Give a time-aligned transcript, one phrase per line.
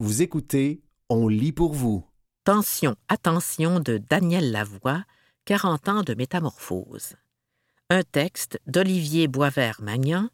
[0.00, 2.06] Vous écoutez On lit pour vous.
[2.44, 5.04] Tension, attention de Daniel Lavoie,
[5.44, 7.16] 40 ans de métamorphose.
[7.90, 10.30] Un texte d'Olivier Boisvert-Magnan,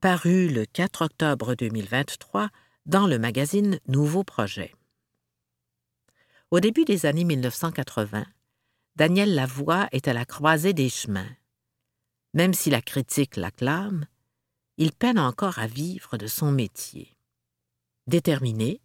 [0.00, 2.50] paru le 4 octobre 2023
[2.86, 4.72] dans le magazine Nouveau Projet.
[6.52, 8.24] Au début des années 1980,
[8.94, 11.34] Daniel Lavoie est à la croisée des chemins.
[12.32, 14.06] Même si la critique l'acclame,
[14.76, 17.10] il peine encore à vivre de son métier.
[18.06, 18.82] Déterminé,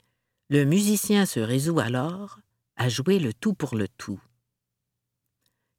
[0.49, 2.39] le musicien se résout alors
[2.75, 4.21] à jouer le tout pour le tout.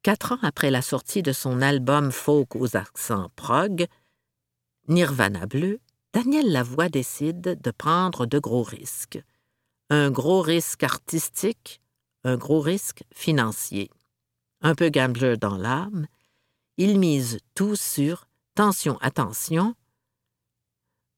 [0.03, 3.87] Quatre ans après la sortie de son album folk aux accents prog,
[4.89, 5.81] Nirvana Bleu,
[6.13, 9.21] Daniel Lavoie décide de prendre de gros risques.
[9.91, 11.81] Un gros risque artistique,
[12.25, 13.91] un gros risque financier.
[14.63, 16.07] Un peu gambler dans l'âme,
[16.77, 19.75] il mise tout sur Tension, attention,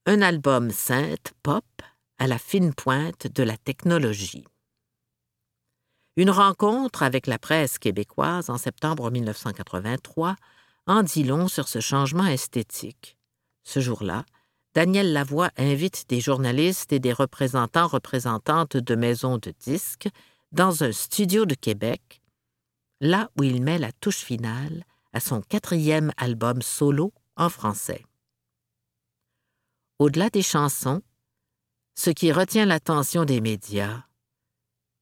[0.05, 1.65] un album sainte pop
[2.17, 4.45] à la fine pointe de la technologie.
[6.15, 10.35] Une rencontre avec la presse québécoise en septembre 1983
[10.85, 13.17] en dit long sur ce changement esthétique.
[13.63, 14.25] Ce jour-là,
[14.75, 20.09] Daniel Lavoie invite des journalistes et des représentants représentantes de maisons de disques
[20.51, 22.21] dans un studio de Québec,
[22.99, 24.83] là où il met la touche finale
[25.13, 28.03] à son quatrième album solo en français.
[29.99, 31.01] Au-delà des chansons,
[31.95, 34.03] ce qui retient l'attention des médias,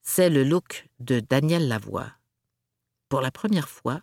[0.02, 2.12] c'est le look de Daniel Lavoie.
[3.08, 4.02] Pour la première fois,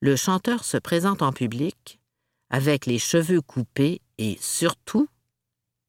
[0.00, 2.00] le chanteur se présente en public
[2.48, 5.08] avec les cheveux coupés et surtout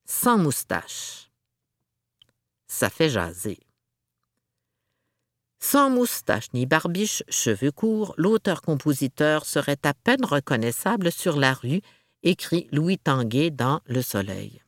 [0.05, 1.31] sans moustache.
[2.67, 3.59] Ça fait jaser.
[5.59, 11.81] Sans moustache ni barbiche, cheveux courts, l'auteur-compositeur serait à peine reconnaissable sur la rue
[12.23, 14.61] écrit Louis Tanguay dans Le Soleil.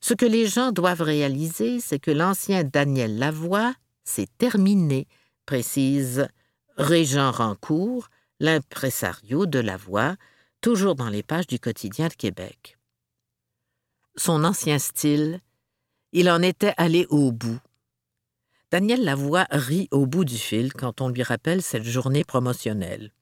[0.00, 3.74] Ce que les gens doivent réaliser, c'est que l'ancien Daniel Lavoie
[4.04, 5.06] s'est terminé,
[5.44, 6.28] précise
[6.76, 8.08] Régent Rancourt,
[8.40, 10.16] l'impresario de Lavoie,
[10.60, 12.78] toujours dans les pages du quotidien de Québec.
[14.16, 15.40] Son ancien style,
[16.12, 17.60] il en était allé au bout.
[18.70, 23.12] Daniel Lavoie rit au bout du fil quand on lui rappelle cette journée promotionnelle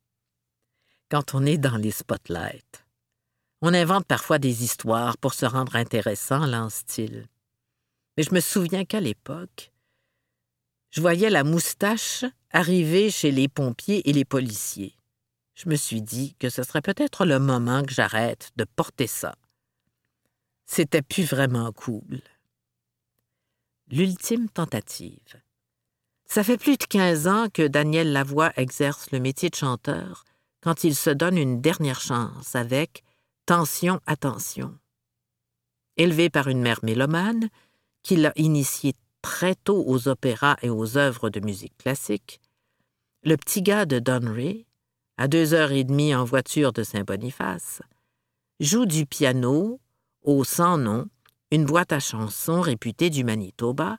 [1.11, 2.86] quand on est dans les spotlights.
[3.69, 7.27] On invente parfois des histoires pour se rendre intéressant, lance-t-il.
[8.16, 9.72] Mais je me souviens qu'à l'époque,
[10.93, 14.94] je voyais la moustache arriver chez les pompiers et les policiers.
[15.56, 19.34] Je me suis dit que ce serait peut-être le moment que j'arrête de porter ça.
[20.66, 22.21] C'était plus vraiment cool.
[23.91, 25.43] L'ultime tentative.
[26.25, 30.25] Ça fait plus de quinze ans que Daniel Lavoie exerce le métier de chanteur
[30.60, 33.03] quand il se donne une dernière chance avec
[33.47, 34.77] Tension, attention.
[35.97, 37.49] Élevé par une mère mélomane,
[38.03, 38.93] qui l'a initié
[39.23, 42.41] très tôt aux opéras et aux œuvres de musique classique,
[43.23, 44.67] le petit gars de Donry,
[45.17, 47.83] à deux heures et demie en voiture de Saint-Boniface,
[48.59, 49.79] joue du piano
[50.23, 51.06] au sans nom,
[51.53, 53.99] une boîte à chansons réputée du Manitoba,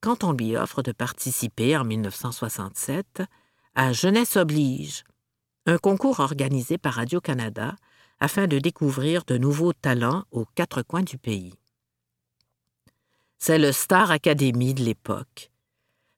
[0.00, 3.22] quand on lui offre de participer en 1967
[3.74, 5.04] à Jeunesse oblige,
[5.66, 7.76] un concours organisé par Radio-Canada
[8.20, 11.54] afin de découvrir de nouveaux talents aux quatre coins du pays.
[13.38, 15.50] C'est le Star Academy de l'époque.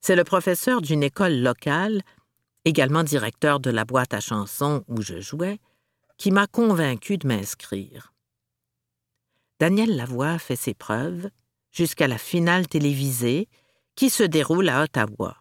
[0.00, 2.02] C'est le professeur d'une école locale,
[2.64, 5.58] également directeur de la boîte à chansons où je jouais,
[6.16, 8.12] qui m'a convaincu de m'inscrire.
[9.58, 11.30] Daniel Lavoie fait ses preuves
[11.72, 13.48] jusqu'à la finale télévisée
[13.96, 15.36] qui se déroule à Ottawa.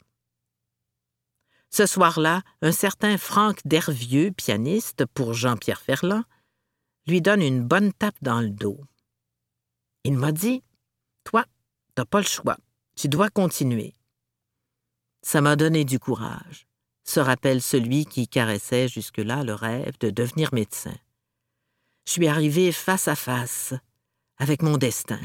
[1.69, 6.23] Ce soir-là, un certain Franck Dervieux, pianiste pour Jean-Pierre Ferland,
[7.07, 8.79] lui donne une bonne tape dans le dos.
[10.03, 10.63] Il m'a dit
[11.23, 11.45] Toi,
[11.95, 12.57] t'as pas le choix,
[12.95, 13.93] tu dois continuer.
[15.21, 16.67] Ça m'a donné du courage,
[17.03, 20.95] se rappelle celui qui caressait jusque-là le rêve de devenir médecin.
[22.05, 23.73] Je suis arrivé face à face
[24.37, 25.19] avec mon destin.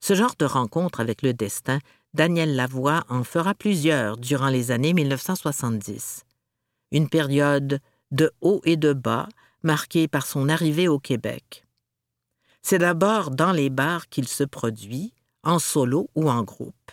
[0.00, 1.80] Ce genre de rencontre avec le destin
[2.14, 6.24] Daniel Lavoie en fera plusieurs durant les années 1970.
[6.92, 7.80] Une période
[8.10, 9.28] de haut et de bas
[9.62, 11.64] marquée par son arrivée au Québec.
[12.62, 15.12] C'est d'abord dans les bars qu'il se produit,
[15.42, 16.92] en solo ou en groupe.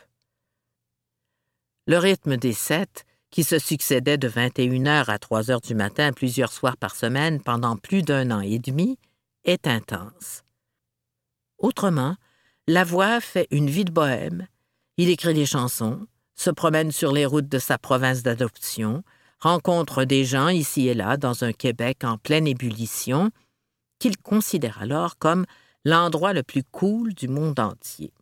[1.88, 6.78] Le rythme des sets, qui se succédait de 21h à 3h du matin plusieurs soirs
[6.78, 9.00] par semaine pendant plus d'un an et demi,
[9.44, 10.44] est intense.
[11.58, 12.16] Autrement,
[12.68, 14.48] la voix fait une vie de bohème
[14.98, 16.06] il écrit des chansons,
[16.36, 19.04] se promène sur les routes de sa province d'adoption,
[19.44, 23.30] rencontre des gens ici et là dans un Québec en pleine ébullition,
[24.00, 25.46] qu'il considère alors comme
[25.84, 28.14] l'endroit le plus cool du monde entier.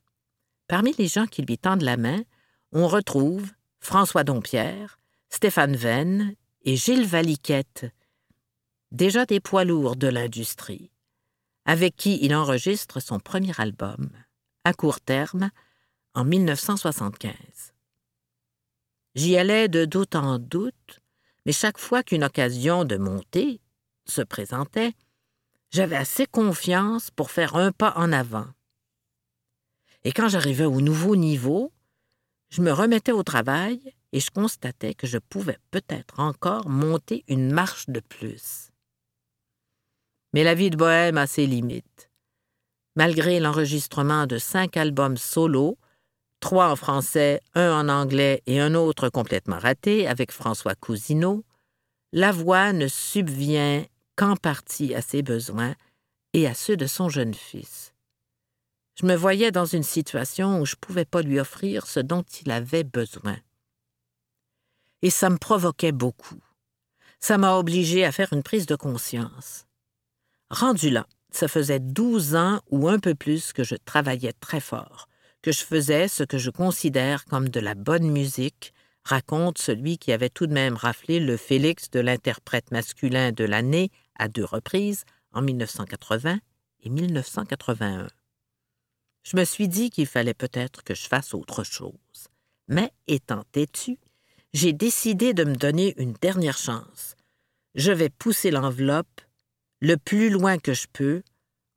[0.67, 2.21] Parmi les gens qui lui tendent la main,
[2.71, 4.97] on retrouve François Dompierre,
[5.29, 6.33] Stéphane Venn
[6.63, 7.85] et Gilles Valiquette,
[8.91, 10.91] déjà des poids lourds de l'industrie,
[11.65, 14.09] avec qui il enregistre son premier album,
[14.63, 15.51] à court terme,
[16.15, 17.35] en 1975.
[19.13, 21.00] J'y allais de doute en doute,
[21.45, 23.61] mais chaque fois qu'une occasion de monter
[24.05, 24.93] se présentait,
[25.71, 28.47] j'avais assez confiance pour faire un pas en avant.
[30.03, 31.71] Et quand j'arrivais au nouveau niveau,
[32.49, 37.51] je me remettais au travail et je constatais que je pouvais peut-être encore monter une
[37.51, 38.71] marche de plus.
[40.33, 42.09] Mais la vie de bohème a ses limites.
[42.95, 45.77] Malgré l'enregistrement de cinq albums solo,
[46.41, 51.45] trois en français, un en anglais et un autre complètement raté avec François Cousineau,
[52.11, 53.85] la voix ne subvient
[54.17, 55.75] qu'en partie à ses besoins
[56.33, 57.93] et à ceux de son jeune fils.
[58.99, 62.23] Je me voyais dans une situation où je ne pouvais pas lui offrir ce dont
[62.23, 63.37] il avait besoin.
[65.01, 66.41] Et ça me provoquait beaucoup.
[67.19, 69.65] Ça m'a obligé à faire une prise de conscience.
[70.49, 75.07] Rendu là, ça faisait douze ans ou un peu plus que je travaillais très fort,
[75.41, 78.73] que je faisais ce que je considère comme de la bonne musique,
[79.03, 83.89] raconte celui qui avait tout de même raflé le Félix de l'interprète masculin de l'année
[84.15, 85.03] à deux reprises,
[85.33, 86.39] en 1980
[86.81, 88.07] et 1981.
[89.23, 92.27] Je me suis dit qu'il fallait peut-être que je fasse autre chose.
[92.67, 93.97] Mais, étant têtu,
[94.53, 97.15] j'ai décidé de me donner une dernière chance.
[97.75, 99.21] Je vais pousser l'enveloppe
[99.79, 101.23] le plus loin que je peux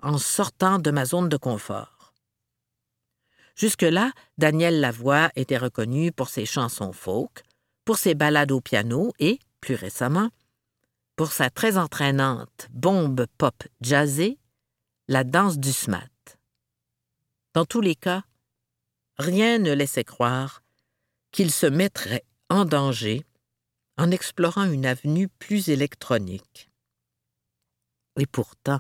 [0.03, 1.94] en sortant de ma zone de confort.
[3.55, 7.43] Jusque-là, Daniel Lavoie était reconnu pour ses chansons folk,
[7.85, 10.31] pour ses ballades au piano et, plus récemment,
[11.17, 14.39] pour sa très entraînante bombe pop jazzée,
[15.07, 16.11] la danse du smat.
[17.53, 18.25] Dans tous les cas,
[19.19, 20.63] rien ne laissait croire
[21.31, 23.25] qu'il se mettrait en danger
[23.97, 26.69] en explorant une avenue plus électronique.
[28.19, 28.79] Et pourtant,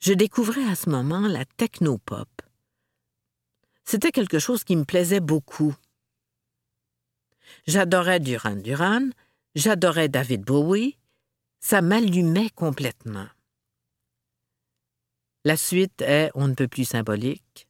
[0.00, 2.28] je découvrais à ce moment la technopop.
[3.90, 5.74] C'était quelque chose qui me plaisait beaucoup.
[7.66, 9.08] J'adorais Duran Duran,
[9.54, 10.98] j'adorais David Bowie,
[11.58, 13.28] ça m'allumait complètement.
[15.46, 17.66] La suite est on ne peut plus symbolique.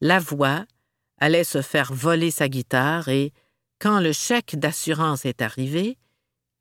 [0.00, 0.66] La voix
[1.18, 3.32] allait se faire voler sa guitare et,
[3.78, 5.98] quand le chèque d'assurance est arrivé,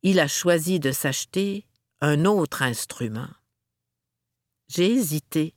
[0.03, 1.65] il a choisi de s'acheter
[2.00, 3.29] un autre instrument.
[4.67, 5.56] J'ai hésité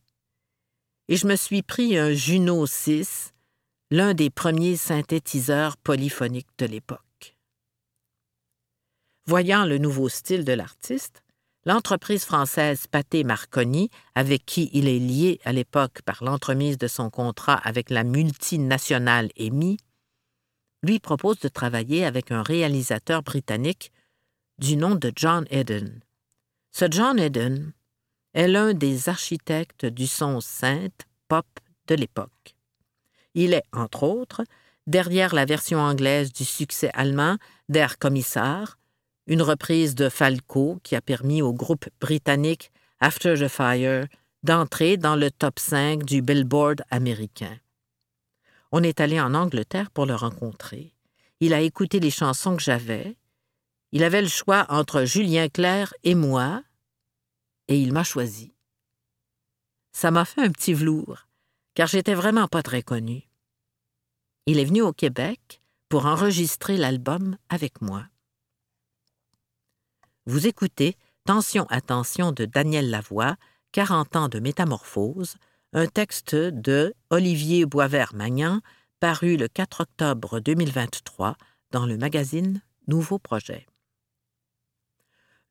[1.09, 3.33] et je me suis pris un Juno 6,
[3.93, 7.37] l'un des premiers synthétiseurs polyphoniques de l'époque.
[9.27, 11.23] Voyant le nouveau style de l'artiste,
[11.67, 17.11] l'entreprise française Pathé Marconi, avec qui il est lié à l'époque par l'entremise de son
[17.11, 19.77] contrat avec la multinationale EMI,
[20.83, 23.93] lui propose de travailler avec un réalisateur britannique
[24.57, 26.01] du nom de John Eden.
[26.71, 27.75] Ce John Eden
[28.33, 31.47] est l'un des architectes du son synth pop
[31.89, 32.57] de l'époque.
[33.35, 34.43] Il est, entre autres,
[34.87, 37.37] derrière la version anglaise du succès allemand
[37.69, 38.79] Der Kommissar,
[39.27, 44.07] une reprise de Falco qui a permis au groupe britannique After the Fire
[44.43, 47.57] d'entrer dans le top 5 du Billboard américain.
[48.73, 50.95] On est allé en Angleterre pour le rencontrer.
[51.41, 53.17] Il a écouté les chansons que j'avais.
[53.93, 56.63] Il avait le choix entre Julien Clerc et moi,
[57.69, 58.55] et il m'a choisi.
[59.93, 61.27] Ça m'a fait un petit velours,
[61.75, 63.29] car j'étais vraiment pas très connu.
[64.47, 68.07] Il est venu au Québec pour enregistrer l'album avec moi.
[70.27, 73.37] Vous écoutez Tension, attention de Daniel Lavoie,
[73.71, 75.37] 40 ans de métamorphose,
[75.73, 78.61] un texte de Olivier Boisvert-Magnan,
[78.99, 81.37] paru le 4 octobre 2023
[81.71, 83.67] dans le magazine Nouveau Projet.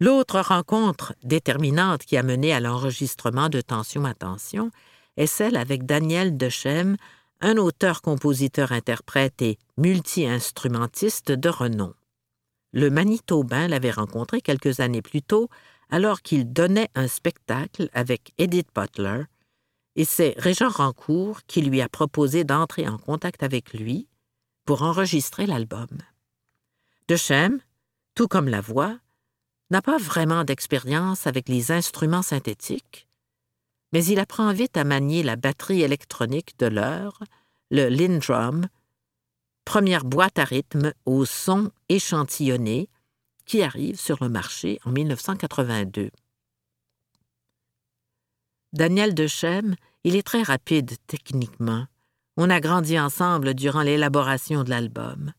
[0.01, 4.69] L'autre rencontre déterminante qui a mené à l'enregistrement de Tension, attention
[5.15, 6.97] est celle avec Daniel Dechem,
[7.41, 11.93] un auteur-compositeur-interprète et multi-instrumentiste de renom.
[12.71, 15.49] Le Manitobain l'avait rencontré quelques années plus tôt
[15.89, 19.23] alors qu'il donnait un spectacle avec Edith Butler,
[19.97, 24.07] et c'est Régent Rancourt qui lui a proposé d'entrer en contact avec lui
[24.65, 25.89] pour enregistrer l'album.
[27.09, 27.59] Dechem,
[28.15, 28.97] tout comme la voix,
[29.69, 33.07] n'a pas vraiment d'expérience avec les instruments synthétiques,
[33.91, 37.19] mais il apprend vite à manier la batterie électronique de l'heure,
[37.69, 38.67] le Lindrum,
[39.65, 42.89] première boîte à rythme au son échantillonné
[43.45, 46.11] qui arrive sur le marché en 1982.
[48.73, 51.85] Daniel Dechem, il est très rapide techniquement.
[52.37, 55.33] On a grandi ensemble durant l'élaboration de l'album.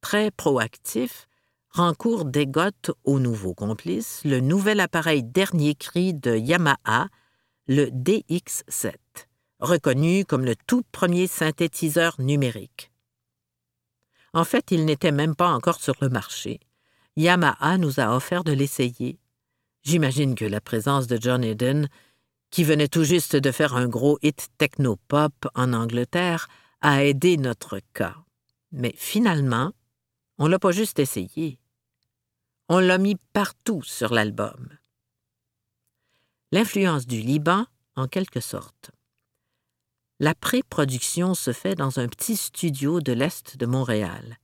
[0.00, 1.26] Très proactif,
[1.70, 7.08] Rancourt dégote au nouveau complice le nouvel appareil dernier cri de Yamaha,
[7.66, 8.94] le DX7,
[9.58, 12.90] reconnu comme le tout premier synthétiseur numérique.
[14.34, 16.60] En fait, il n'était même pas encore sur le marché.
[17.16, 19.18] Yamaha nous a offert de l'essayer.
[19.82, 21.88] J'imagine que la présence de John Eden,
[22.50, 26.48] qui venait tout juste de faire un gros hit techno-pop en Angleterre,
[26.80, 28.16] a aidé notre cas.
[28.72, 29.72] Mais finalement,
[30.38, 31.58] on l'a pas juste essayé.
[32.68, 34.68] On l'a mis partout sur l'album.
[36.54, 38.92] L'influence du Liban, en quelque sorte.
[40.20, 44.38] La pré-production se fait dans un petit studio de l'Est de Montréal.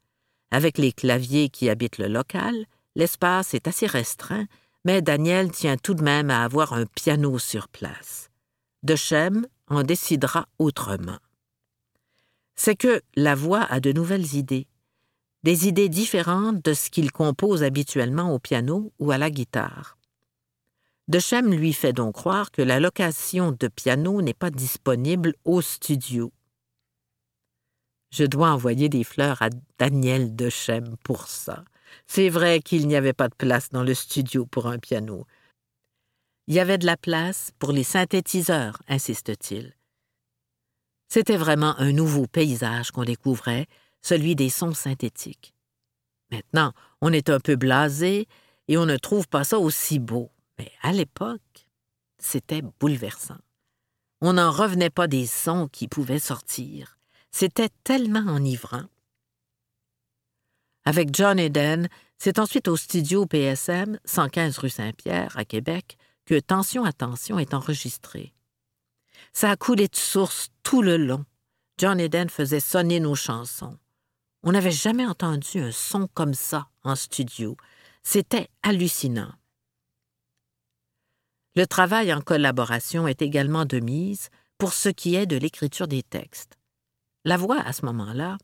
[0.51, 4.47] Avec les claviers qui habitent le local, l'espace est assez restreint,
[4.85, 8.29] mais Daniel tient tout de même à avoir un piano sur place.
[8.83, 11.21] Dechem en décidera autrement.
[12.57, 14.67] C'est que la voix a de nouvelles idées,
[15.45, 19.97] des idées différentes de ce qu'il compose habituellement au piano ou à la guitare.
[21.11, 26.33] Dechem lui fait donc croire que la location de piano n'est pas disponible au studio.
[28.13, 31.65] Je dois envoyer des fleurs à Daniel Dechem pour ça.
[32.07, 35.27] C'est vrai qu'il n'y avait pas de place dans le studio pour un piano.
[36.47, 39.75] Il y avait de la place pour les synthétiseurs, insiste-t-il.
[41.09, 43.67] C'était vraiment un nouveau paysage qu'on découvrait,
[44.01, 45.55] celui des sons synthétiques.
[46.31, 48.29] Maintenant, on est un peu blasé
[48.69, 50.31] et on ne trouve pas ça aussi beau.
[50.61, 51.67] Mais à l'époque,
[52.19, 53.39] c'était bouleversant.
[54.21, 56.99] On n'en revenait pas des sons qui pouvaient sortir.
[57.31, 58.85] C'était tellement enivrant.
[60.85, 61.89] Avec John Eden,
[62.19, 67.55] c'est ensuite au studio PSM, 115 rue Saint-Pierre, à Québec, que Tension à Tension est
[67.55, 68.35] enregistré.
[69.33, 71.25] Ça a coulé de source tout le long.
[71.79, 73.79] John Eden faisait sonner nos chansons.
[74.43, 77.57] On n'avait jamais entendu un son comme ça en studio.
[78.03, 79.33] C'était hallucinant.
[81.57, 84.29] Le travail en collaboration est également de mise
[84.59, 86.59] pour ce qui est de l'écriture des textes.
[87.25, 88.39] La voix, à ce moment-là,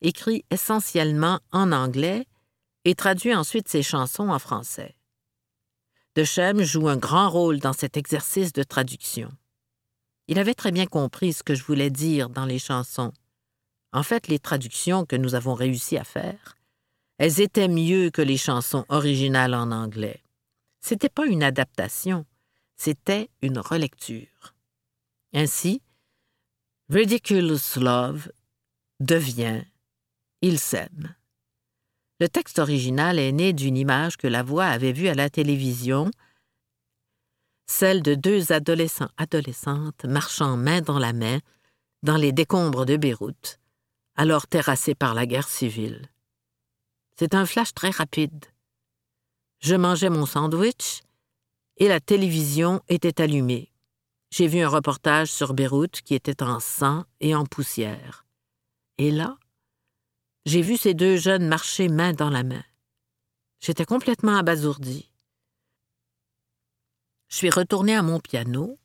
[0.00, 2.26] écrit essentiellement en anglais
[2.84, 4.96] et traduit ensuite ses chansons en français.
[6.14, 9.30] Dechem joue un grand rôle dans cet exercice de traduction.
[10.28, 13.12] Il avait très bien compris ce que je voulais dire dans les chansons.
[13.92, 16.56] En fait, les traductions que nous avons réussi à faire,
[17.18, 20.22] elles étaient mieux que les chansons originales en anglais.
[20.80, 22.24] C'était pas une adaptation,
[22.84, 24.56] c'était une relecture.
[25.32, 25.82] Ainsi,
[26.88, 28.32] Ridiculous Love
[28.98, 29.62] devient
[30.40, 31.14] Il s'aime.
[32.18, 36.10] Le texte original est né d'une image que la voix avait vue à la télévision,
[37.66, 41.38] celle de deux adolescents adolescentes marchant main dans la main
[42.02, 43.60] dans les décombres de Beyrouth,
[44.16, 46.10] alors terrassé par la guerre civile.
[47.16, 48.44] C'est un flash très rapide.
[49.60, 51.02] Je mangeais mon sandwich
[51.76, 53.72] et la télévision était allumée.
[54.30, 58.26] J'ai vu un reportage sur Beyrouth qui était en sang et en poussière.
[58.98, 59.36] Et là,
[60.46, 62.64] j'ai vu ces deux jeunes marcher main dans la main.
[63.60, 65.10] J'étais complètement abasourdi.
[67.28, 68.78] Je suis retourné à mon piano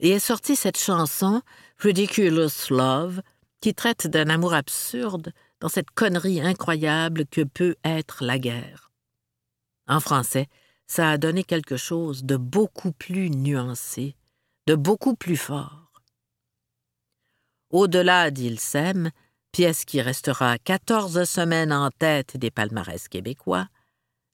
[0.00, 1.42] et ai sorti cette chanson
[1.78, 3.22] Ridiculous Love
[3.60, 8.90] qui traite d'un amour absurde dans cette connerie incroyable que peut être la guerre.
[9.88, 10.48] En français,
[10.86, 14.16] ça a donné quelque chose de beaucoup plus nuancé,
[14.66, 15.90] de beaucoup plus fort.
[17.70, 19.10] Au-delà d'Il s'aime,
[19.52, 23.68] pièce qui restera quatorze semaines en tête des palmarès québécois,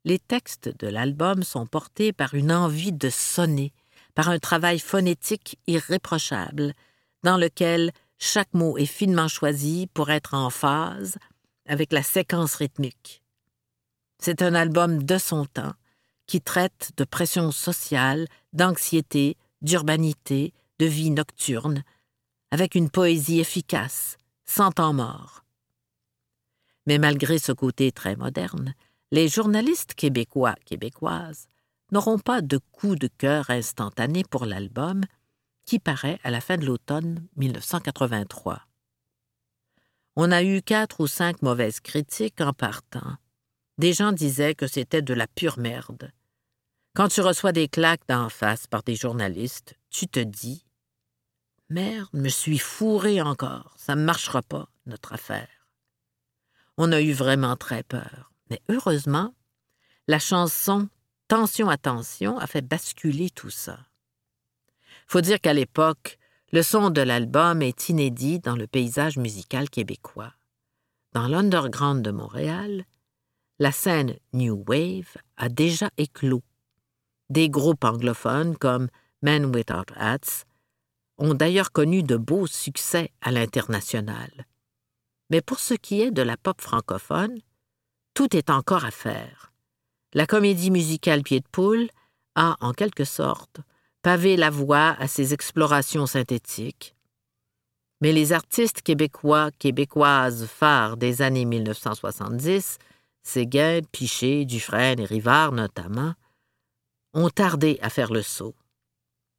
[0.05, 3.73] les textes de l'album sont portés par une envie de sonner,
[4.15, 6.75] par un travail phonétique irréprochable,
[7.23, 11.17] dans lequel chaque mot est finement choisi pour être en phase
[11.67, 13.23] avec la séquence rythmique.
[14.19, 15.75] C'est un album de son temps
[16.27, 21.83] qui traite de pression sociale, d'anxiété, d'urbanité, de vie nocturne,
[22.51, 25.45] avec une poésie efficace, sans temps mort.
[26.87, 28.75] Mais malgré ce côté très moderne,
[29.11, 31.49] les journalistes québécois, québécoises,
[31.93, 35.03] n'auront pas de coup de cœur instantané pour l'album,
[35.65, 38.67] qui paraît à la fin de l'automne 1983.
[40.17, 43.17] On a eu quatre ou cinq mauvaises critiques en partant.
[43.79, 46.13] Des gens disaient que c'était de la pure merde.
[46.95, 50.65] Quand tu reçois des claques d'en face par des journalistes, tu te dis
[51.71, 55.49] Merde, me suis fourré encore, ça ne marchera pas, notre affaire.
[56.77, 58.33] On a eu vraiment très peur.
[58.51, 59.35] Mais heureusement,
[60.07, 60.89] la chanson
[61.29, 63.79] Tension, attention a fait basculer tout ça.
[65.07, 66.19] Faut dire qu'à l'époque,
[66.53, 70.35] Le son de l'album est inédit dans le paysage musical québécois.
[71.15, 72.85] Dans l'underground de Montréal,
[73.63, 76.43] la scène New Wave a déjà éclos.
[77.31, 78.89] Des groupes anglophones comme
[79.23, 80.43] Men Without Hats
[81.17, 84.49] ont d'ailleurs connu de beaux succès à l'international.
[85.31, 87.39] Mais pour ce qui est de la pop francophone,
[88.15, 89.53] tout est encore à faire.
[90.13, 91.89] La comédie musicale Pied de Poule
[92.35, 93.61] a, en quelque sorte,
[94.03, 96.97] pavé la voie à ces explorations synthétiques.
[98.01, 102.79] Mais les artistes québécois, québécoises phares des années 1970,
[103.23, 106.15] Séguin, Piché, Dufresne et Rivard notamment,
[107.15, 108.55] ont tardé à faire le saut.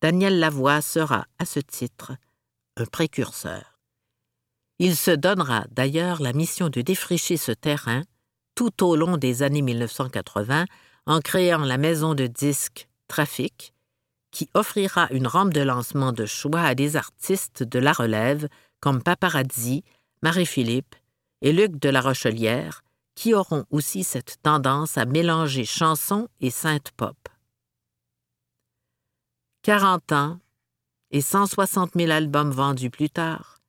[0.02, 2.14] Daniel Lavoie sera, à ce titre,
[2.78, 3.80] un précurseur.
[4.80, 8.04] Il se donnera d'ailleurs la mission de défricher ce terrain
[8.56, 10.66] tout au long des années 1980
[11.06, 13.74] en créant la maison de disques Trafic,
[14.32, 18.48] qui offrira une rampe de lancement de choix à des artistes de la relève
[18.80, 19.84] comme Paparazzi,
[20.22, 20.96] Marie-Philippe
[21.42, 22.83] et Luc de la Rochelière,
[23.16, 27.18] qui auront aussi cette tendance à mélanger chansons et synth pop.
[29.64, 30.40] 40 ans
[31.12, 33.60] et 160 000 albums vendus plus tard,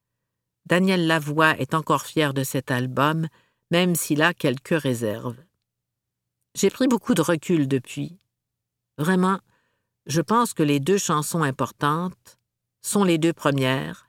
[0.66, 3.28] Daniel Lavoie est encore fier de cet album,
[3.70, 5.36] même s'il a quelques réserves.
[6.54, 8.18] J'ai pris beaucoup de recul depuis.
[8.96, 9.40] Vraiment,
[10.06, 12.38] je pense que les deux chansons importantes
[12.80, 14.08] sont les deux premières,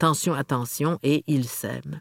[0.00, 2.00] Tension, attention et Il s'aime.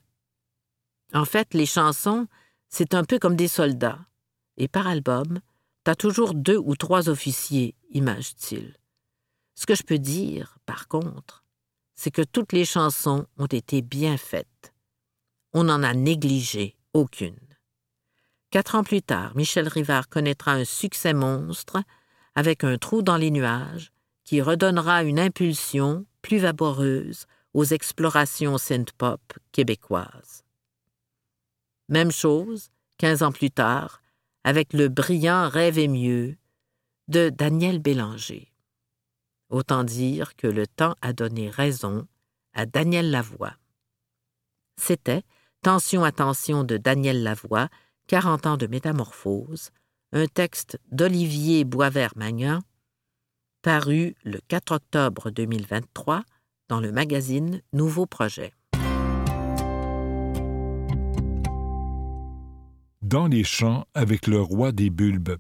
[1.14, 2.28] En fait, les chansons,
[2.70, 4.00] c'est un peu comme des soldats,
[4.58, 5.40] et par album,
[5.84, 8.76] t'as toujours deux ou trois officiers, image-t-il.
[9.56, 11.44] Ce que je peux dire, par contre,
[11.96, 14.74] c'est que toutes les chansons ont été bien faites.
[15.54, 17.36] On n'en a négligé aucune.
[18.52, 21.84] Quatre ans plus tard, Michel Rivard connaîtra un succès monstre
[22.36, 23.92] avec un trou dans les nuages
[24.24, 29.22] qui redonnera une impulsion plus vaporeuse aux explorations synth-pop
[29.52, 30.44] québécoises.
[31.90, 34.02] Même chose, quinze ans plus tard,
[34.44, 36.38] avec le brillant Rêve et mieux
[37.08, 38.54] de Daniel Bélanger.
[39.50, 42.08] Autant dire que le temps a donné raison
[42.54, 43.56] à Daniel Lavoie.
[44.78, 45.24] C'était
[45.64, 47.70] Tension Attention de Daniel Lavoie,
[48.08, 49.72] 40 ans de métamorphose,
[50.12, 52.62] un texte d'Olivier Boisvert-Magnan,
[53.64, 56.24] paru le 4 octobre 2023
[56.68, 58.54] dans le magazine Nouveau Projet.
[63.10, 65.36] Dans les champs avec le roi des bulbes,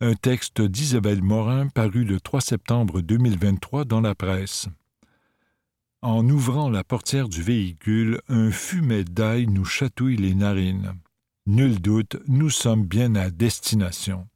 [0.00, 4.68] un texte d'Isabelle Morin paru le 3 septembre 2023 dans la presse.
[6.02, 10.92] En ouvrant la portière du véhicule, un fumet d'ail nous chatouille les narines.
[11.46, 14.28] Nul doute, nous sommes bien à destination.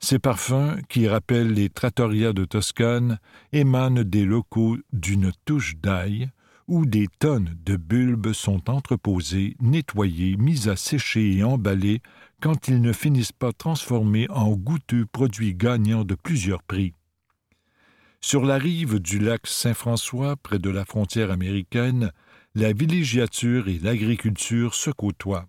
[0.00, 3.20] Ces parfums, qui rappellent les trattorias de Toscane,
[3.52, 6.30] émanent des locaux d'une touche d'ail,
[6.68, 12.02] où des tonnes de bulbes sont entreposées, nettoyées, mises à sécher et emballées
[12.40, 16.92] quand ils ne finissent pas transformés en goûteux produits gagnants de plusieurs prix.
[18.20, 22.12] Sur la rive du lac Saint-François, près de la frontière américaine,
[22.54, 25.46] la villégiature et l'agriculture se côtoient.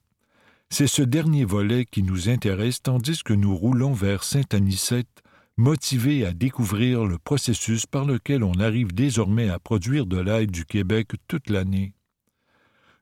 [0.70, 5.24] C'est ce dernier volet qui nous intéresse tandis que nous roulons vers Saint-Anicette,
[5.60, 10.64] motivés à découvrir le processus par lequel on arrive désormais à produire de l'ail du
[10.64, 11.94] Québec toute l'année.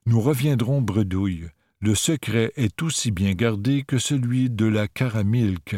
[0.06, 1.46] Nous reviendrons bredouille.
[1.80, 5.76] Le secret est aussi bien gardé que celui de la caramilk.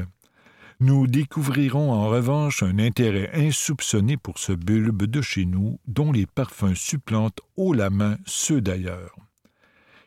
[0.80, 6.24] Nous découvrirons en revanche un intérêt insoupçonné pour ce bulbe de chez nous, dont les
[6.24, 9.14] parfums supplantent haut la main ceux d'ailleurs.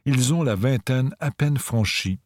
[0.05, 2.17] Ils ont la vingtaine à peine franchie.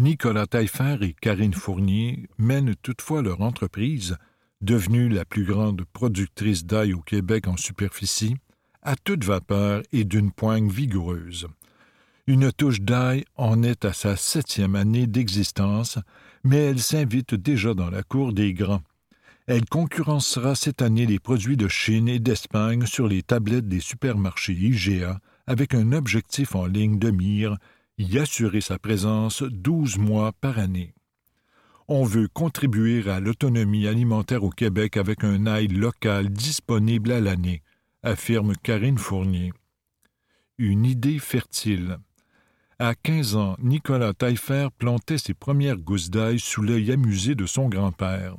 [0.00, 4.16] Nicolas Taillefer et Karine Fournier mènent toutefois leur entreprise,
[4.62, 8.34] devenue la plus grande productrice d'ail au Québec en superficie,
[8.80, 11.48] à toute vapeur et d'une poigne vigoureuse.
[12.26, 15.98] Une touche d'ail en est à sa septième année d'existence,
[16.44, 18.82] mais elle s'invite déjà dans la cour des grands.
[19.46, 24.54] Elle concurrencera cette année les produits de Chine et d'Espagne sur les tablettes des supermarchés
[24.54, 27.58] IGA avec un objectif en ligne de mire,
[28.00, 30.94] y assurer sa présence douze mois par année.
[31.86, 37.62] On veut contribuer à l'autonomie alimentaire au Québec avec un ail local disponible à l'année,
[38.02, 39.52] affirme Karine Fournier.
[40.56, 41.98] Une idée fertile.
[42.78, 47.68] À quinze ans, Nicolas Taillefer plantait ses premières gousses d'ail sous l'œil amusé de son
[47.68, 48.34] grand-père.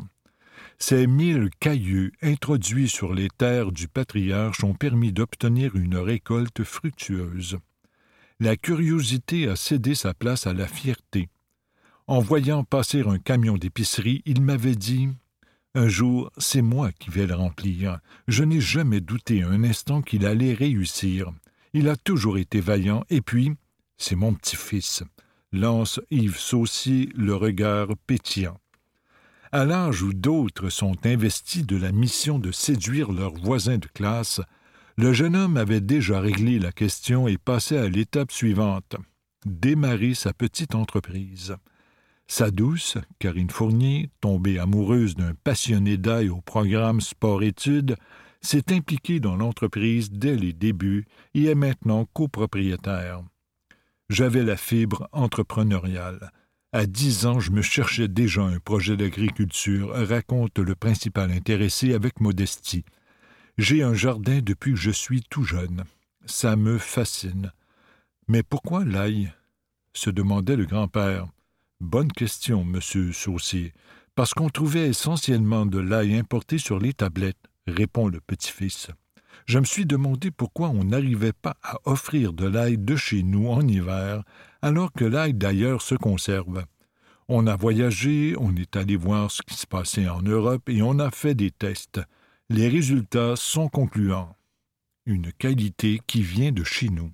[0.79, 7.59] Ces mille cailloux introduits sur les terres du patriarche ont permis d'obtenir une récolte fructueuse.
[8.41, 11.29] La curiosité a cédé sa place à la fierté.
[12.07, 15.09] En voyant passer un camion d'épicerie, il m'avait dit
[15.75, 17.99] Un jour, c'est moi qui vais le remplir.
[18.27, 21.31] Je n'ai jamais douté un instant qu'il allait réussir.
[21.73, 23.51] Il a toujours été vaillant, et puis,
[23.99, 25.03] c'est mon petit-fils,
[25.51, 28.57] lance Yves Saucier le regard pétillant.
[29.51, 34.41] À l'âge où d'autres sont investis de la mission de séduire leurs voisins de classe,
[34.97, 38.95] le jeune homme avait déjà réglé la question et passé à l'étape suivante
[39.45, 41.55] démarrer sa petite entreprise.
[42.27, 47.95] Sa douce, Karine Fournier, tombée amoureuse d'un passionné d'ail au programme sport-études,
[48.41, 53.21] s'est impliquée dans l'entreprise dès les débuts et est maintenant copropriétaire.
[54.09, 56.31] J'avais la fibre entrepreneuriale.
[56.73, 62.21] À dix ans, je me cherchais déjà un projet d'agriculture, raconte le principal intéressé avec
[62.21, 62.85] modestie.
[63.57, 65.83] J'ai un jardin depuis que je suis tout jeune.
[66.25, 67.51] Ça me fascine.
[68.27, 69.33] Mais pourquoi l'ail?
[69.93, 71.27] se demandait le grand-père.
[71.81, 73.73] Bonne question, monsieur Saucier.
[74.15, 78.89] Parce qu'on trouvait essentiellement de l'ail importé sur les tablettes, répond le petit-fils.
[79.45, 83.47] Je me suis demandé pourquoi on n'arrivait pas à offrir de l'ail de chez nous
[83.47, 84.23] en hiver,
[84.61, 86.63] alors que l'ail d'ailleurs se conserve.
[87.27, 90.99] On a voyagé, on est allé voir ce qui se passait en Europe et on
[90.99, 92.01] a fait des tests.
[92.53, 94.35] Les résultats sont concluants.
[95.05, 97.11] Une qualité qui vient de chez nous.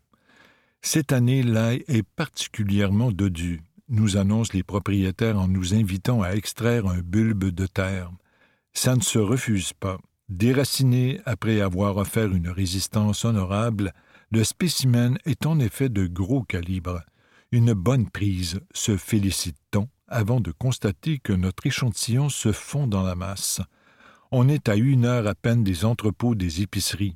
[0.82, 6.88] Cette année, l'ail est particulièrement dodu nous annoncent les propriétaires en nous invitant à extraire
[6.88, 8.12] un bulbe de terre.
[8.74, 10.00] Ça ne se refuse pas.
[10.28, 13.94] Déraciné après avoir offert une résistance honorable,
[14.32, 17.02] le spécimen est en effet de gros calibre.
[17.52, 23.16] Une bonne prise, se félicite-t-on, avant de constater que notre échantillon se fond dans la
[23.16, 23.62] masse.
[24.32, 27.16] On est à une heure à peine des entrepôts des épiceries.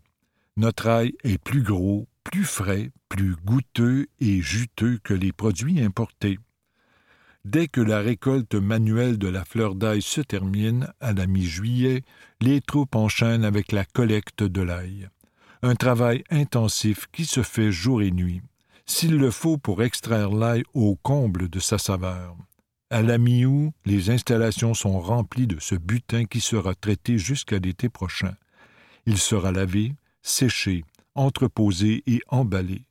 [0.56, 6.40] Notre ail est plus gros, plus frais, plus goûteux et juteux que les produits importés.
[7.44, 12.04] Dès que la récolte manuelle de la fleur d'ail se termine, à la mi-juillet,
[12.40, 15.10] les troupes enchaînent avec la collecte de l'ail.
[15.64, 18.42] Un travail intensif qui se fait jour et nuit,
[18.86, 22.38] s'il le faut pour extraire l'ail au comble de sa saveur.
[22.94, 27.88] À la mi-août, les installations sont remplies de ce butin qui sera traité jusqu'à l'été
[27.88, 28.36] prochain.
[29.06, 30.84] Il sera lavé, séché,
[31.16, 32.84] entreposé et emballé.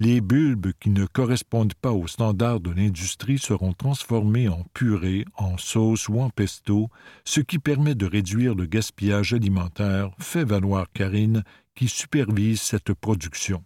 [0.00, 5.56] Les bulbes qui ne correspondent pas aux standards de l'industrie seront transformés en purée, en
[5.56, 6.90] sauce ou en pesto,
[7.24, 11.42] ce qui permet de réduire le gaspillage alimentaire, fait valoir Karine,
[11.74, 13.64] qui supervise cette production.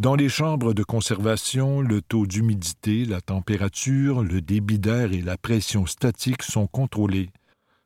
[0.00, 5.38] Dans les chambres de conservation, le taux d'humidité, la température, le débit d'air et la
[5.38, 7.30] pression statique sont contrôlés.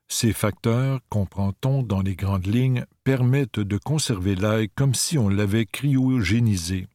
[0.08, 5.66] Ces facteurs, comprend-on dans les grandes lignes, permettent de conserver l'ail comme si on l'avait
[5.66, 6.86] cryogénisé.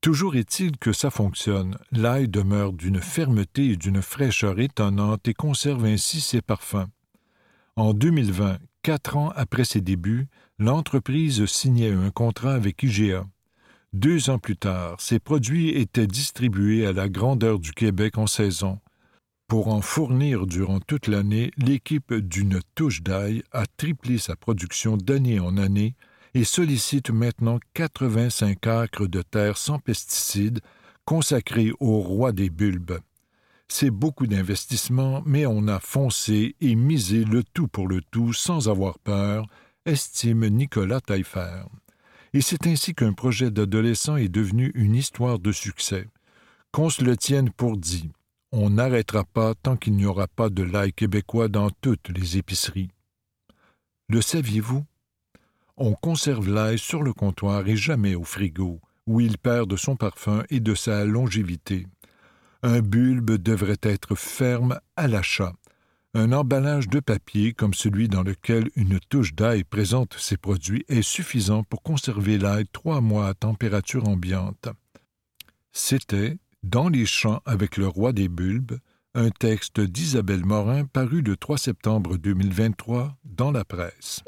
[0.00, 1.76] Toujours est-il que ça fonctionne.
[1.90, 6.86] L'ail demeure d'une fermeté et d'une fraîcheur étonnante et conserve ainsi ses parfums.
[7.74, 10.28] En 2020, quatre ans après ses débuts,
[10.60, 13.26] l'entreprise signait un contrat avec IGA.
[13.92, 18.80] Deux ans plus tard, ses produits étaient distribués à la grandeur du Québec en saison.
[19.48, 25.40] Pour en fournir durant toute l'année, l'équipe d'une touche d'ail a triplé sa production d'année
[25.40, 25.94] en année
[26.32, 30.60] et sollicite maintenant 85 acres de terre sans pesticides
[31.04, 32.98] consacrés au roi des bulbes.
[33.68, 38.70] C'est beaucoup d'investissement, mais on a foncé et misé le tout pour le tout sans
[38.70, 39.46] avoir peur,
[39.84, 41.64] estime Nicolas Taillefer.
[42.34, 46.08] Et c'est ainsi qu'un projet d'adolescent est devenu une histoire de succès.
[46.70, 48.10] Qu'on se le tienne pour dit,
[48.52, 52.90] on n'arrêtera pas tant qu'il n'y aura pas de l'ail québécois dans toutes les épiceries.
[54.08, 54.84] Le saviez-vous?
[55.76, 59.96] On conserve l'ail sur le comptoir et jamais au frigo, où il perd de son
[59.96, 61.86] parfum et de sa longévité.
[62.62, 65.54] Un bulbe devrait être ferme à l'achat.
[66.14, 71.00] Un emballage de papier comme celui dans lequel une touche d'ail présente ses produits est
[71.00, 74.68] suffisant pour conserver l'ail trois mois à température ambiante.
[75.72, 78.78] C'était Dans les champs avec le roi des bulbes,
[79.14, 84.20] un texte d'Isabelle Morin paru le 3 septembre 2023 dans la presse.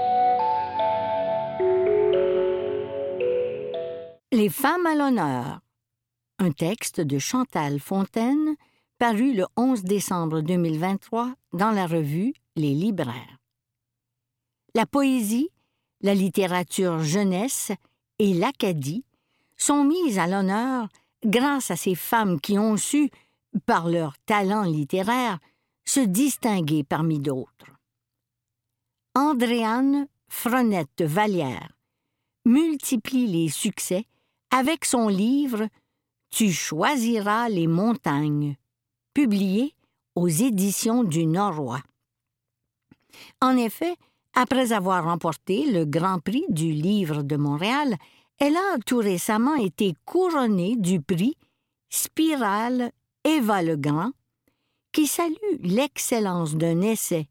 [4.33, 5.61] Les femmes à l'honneur.
[6.39, 8.57] Un texte de Chantal Fontaine
[9.05, 13.37] paru le 11 décembre 2023 dans la revue Les Libraires.
[14.75, 15.51] La poésie,
[16.01, 17.71] la littérature jeunesse
[18.19, 19.05] et l'Acadie
[19.59, 20.89] sont mises à l'honneur
[21.23, 23.11] grâce à ces femmes qui ont su,
[23.67, 25.39] par leur talent littéraire,
[25.85, 27.77] se distinguer parmi d'autres.
[29.15, 31.77] Andréane Frenette Vallière
[32.47, 34.07] multiplie les succès
[34.51, 35.69] avec son livre
[36.31, 38.57] Tu choisiras les montagnes,
[39.15, 39.75] publié
[40.15, 41.83] aux éditions du Norrois.
[43.41, 43.95] En effet,
[44.35, 47.97] après avoir remporté le Grand Prix du Livre de Montréal,
[48.39, 51.37] elle a tout récemment été couronnée du prix
[51.89, 52.91] Spirale
[53.23, 54.11] Eva Legrand,
[54.93, 57.29] qui salue l'excellence d'un essai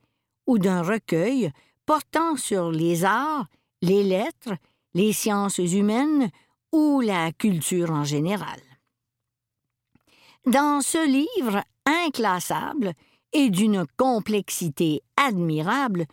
[0.48, 1.52] ou d'un recueil
[1.86, 3.48] portant sur les arts,
[3.82, 4.56] les lettres,
[4.94, 6.30] les sciences humaines
[6.72, 8.60] ou la culture en général.
[10.46, 12.94] Dans ce livre inclassable
[13.34, 16.06] et d'une complexité admirable,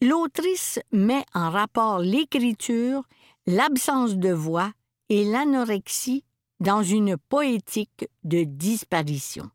[0.00, 3.02] l'autrice met en rapport l'écriture,
[3.46, 4.72] l'absence de voix
[5.08, 6.24] et l'anorexie
[6.60, 9.50] dans une poétique de disparition.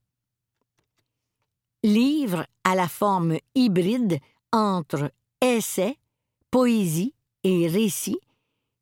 [1.84, 4.20] Livre à la forme hybride
[4.52, 5.98] entre essai,
[6.52, 8.20] poésie et récit,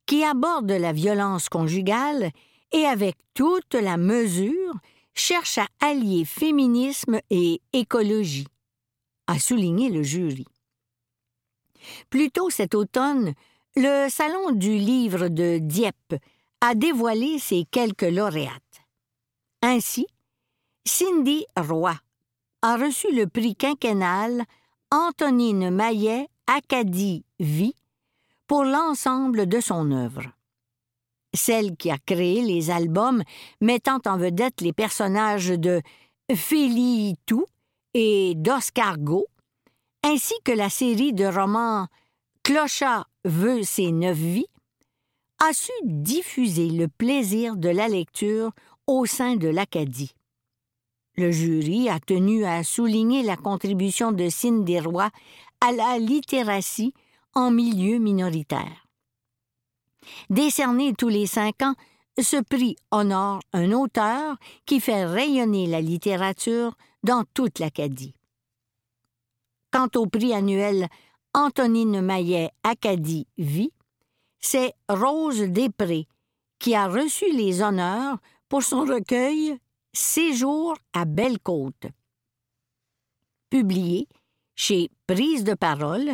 [0.05, 2.31] qui aborde la violence conjugale
[2.71, 4.73] et avec toute la mesure
[5.19, 8.47] cherche à allier féminisme et écologie,
[9.27, 10.45] a souligné le jury.
[12.09, 13.33] Plus tôt cet automne,
[13.75, 16.15] le Salon du livre de Dieppe
[16.61, 18.81] a dévoilé ses quelques lauréates.
[19.61, 20.07] Ainsi,
[20.85, 21.95] Cindy Roy
[22.61, 24.43] a reçu le prix quinquennal
[24.91, 27.75] Antonine Maillet Acadie Vie
[28.47, 30.23] pour l'ensemble de son œuvre.
[31.33, 33.23] Celle qui a créé les albums
[33.61, 35.81] mettant en vedette les personnages de
[36.33, 37.45] Félix Tout
[37.93, 39.27] et d'Oscargo,
[40.03, 41.87] ainsi que la série de romans
[42.43, 44.47] Clochat veut ses neuf vies,
[45.39, 48.51] a su diffuser le plaisir de la lecture
[48.87, 50.13] au sein de l'Acadie.
[51.15, 55.09] Le jury a tenu à souligner la contribution de Cindy Roy
[55.61, 56.93] à la littératie
[57.33, 58.86] en milieu minoritaire.
[60.29, 61.75] Décerné tous les cinq ans,
[62.19, 68.15] ce prix honore un auteur qui fait rayonner la littérature dans toute l'Acadie.
[69.71, 70.87] Quant au prix annuel
[71.33, 73.71] Antonine Maillet Acadie Vie,
[74.39, 76.07] c'est Rose Després
[76.59, 78.17] qui a reçu les honneurs
[78.49, 79.57] pour son recueil
[79.93, 81.87] Séjour à Belle-Côte.
[83.49, 84.07] Publié
[84.55, 86.11] chez Prise de parole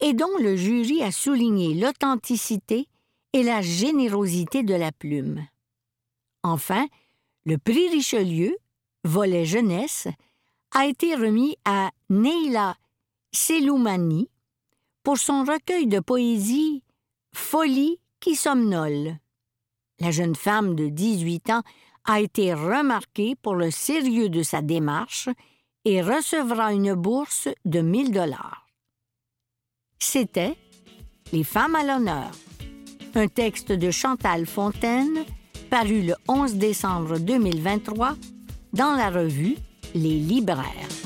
[0.00, 2.88] et dont le jury a souligné l'authenticité
[3.36, 5.46] et la générosité de la plume.
[6.42, 6.86] Enfin,
[7.44, 8.56] le prix Richelieu,
[9.04, 10.08] volet jeunesse,
[10.74, 12.76] a été remis à Neila
[13.32, 14.30] Seloumani
[15.02, 16.82] pour son recueil de poésie
[17.34, 19.18] Folie qui somnole.
[20.00, 21.62] La jeune femme de 18 ans
[22.06, 25.28] a été remarquée pour le sérieux de sa démarche
[25.84, 28.66] et recevra une bourse de 1000 dollars.
[29.98, 30.56] C'était
[31.34, 32.30] Les femmes à l'honneur,
[33.16, 35.24] un texte de Chantal Fontaine
[35.70, 38.14] paru le 11 décembre 2023
[38.74, 39.56] dans la revue
[39.94, 41.05] Les Libraires.